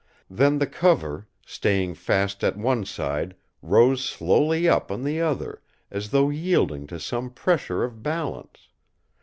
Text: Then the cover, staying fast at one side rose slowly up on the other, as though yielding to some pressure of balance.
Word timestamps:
Then 0.31 0.57
the 0.57 0.65
cover, 0.65 1.27
staying 1.45 1.93
fast 1.93 2.43
at 2.43 2.57
one 2.57 2.85
side 2.85 3.35
rose 3.61 4.03
slowly 4.03 4.67
up 4.67 4.91
on 4.91 5.03
the 5.03 5.21
other, 5.21 5.61
as 5.91 6.09
though 6.09 6.31
yielding 6.31 6.87
to 6.87 6.99
some 6.99 7.29
pressure 7.29 7.83
of 7.83 8.01
balance. 8.01 8.69